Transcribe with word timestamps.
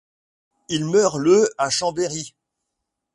Il 0.69 0.85
meurt 0.85 1.19
le 1.19 1.47
à 1.59 1.69
Chambéry. 1.69 2.33